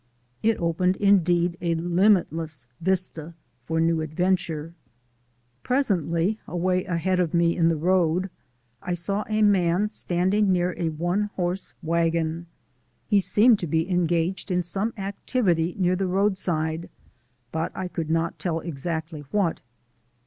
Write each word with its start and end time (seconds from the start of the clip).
It 0.41 0.57
opened 0.59 0.95
indeed 0.95 1.57
a 1.61 1.75
limitless 1.75 2.65
vista 2.79 3.35
for 3.65 3.79
new 3.79 4.01
adventure. 4.01 4.73
Presently, 5.61 6.39
away 6.47 6.85
ahead 6.85 7.19
of 7.19 7.35
me 7.35 7.55
in 7.55 7.67
the 7.67 7.77
road, 7.77 8.31
I 8.81 8.95
saw 8.95 9.23
a 9.29 9.43
man 9.43 9.89
standing 9.91 10.51
near 10.51 10.73
a 10.75 10.89
one 10.89 11.29
horse 11.35 11.75
wagon. 11.83 12.47
He 13.05 13.19
seemed 13.19 13.59
to 13.59 13.67
be 13.67 13.87
engaged 13.91 14.49
in 14.49 14.63
some 14.63 14.91
activity 14.97 15.75
near 15.77 15.95
the 15.95 16.07
roadside, 16.07 16.89
but 17.51 17.71
I 17.75 17.87
could 17.87 18.09
not 18.09 18.39
tell 18.39 18.59
exactly 18.59 19.21
what. 19.29 19.61